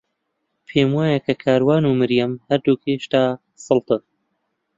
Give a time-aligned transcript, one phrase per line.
[0.67, 3.23] پێم وایە کە کاروان و مەریەم هەردووک هێشتا
[3.65, 4.01] سەڵتن.